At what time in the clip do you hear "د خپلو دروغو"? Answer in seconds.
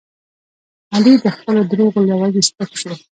1.23-1.99